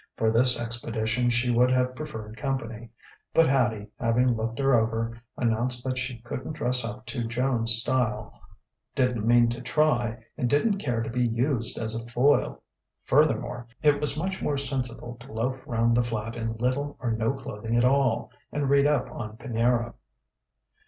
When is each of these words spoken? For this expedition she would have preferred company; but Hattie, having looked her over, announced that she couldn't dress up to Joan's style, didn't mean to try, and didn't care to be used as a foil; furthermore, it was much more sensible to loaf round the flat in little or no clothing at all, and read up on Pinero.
For 0.17 0.31
this 0.31 0.59
expedition 0.59 1.29
she 1.29 1.51
would 1.51 1.69
have 1.69 1.93
preferred 1.93 2.35
company; 2.35 2.89
but 3.35 3.47
Hattie, 3.47 3.85
having 3.99 4.35
looked 4.35 4.57
her 4.57 4.73
over, 4.73 5.21
announced 5.37 5.83
that 5.85 5.99
she 5.99 6.17
couldn't 6.21 6.53
dress 6.53 6.83
up 6.83 7.05
to 7.05 7.23
Joan's 7.27 7.73
style, 7.75 8.33
didn't 8.95 9.27
mean 9.27 9.47
to 9.49 9.61
try, 9.61 10.17
and 10.39 10.49
didn't 10.49 10.79
care 10.79 11.03
to 11.03 11.09
be 11.11 11.27
used 11.27 11.77
as 11.77 11.93
a 11.93 12.09
foil; 12.09 12.63
furthermore, 13.03 13.67
it 13.83 14.01
was 14.01 14.17
much 14.17 14.41
more 14.41 14.57
sensible 14.57 15.17
to 15.17 15.31
loaf 15.31 15.61
round 15.67 15.95
the 15.95 16.01
flat 16.03 16.35
in 16.35 16.55
little 16.55 16.97
or 16.99 17.11
no 17.11 17.33
clothing 17.33 17.77
at 17.77 17.85
all, 17.85 18.31
and 18.51 18.71
read 18.71 18.87
up 18.87 19.07
on 19.11 19.37
Pinero. 19.37 19.93